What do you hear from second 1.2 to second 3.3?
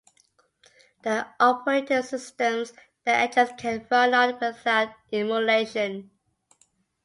operating systems the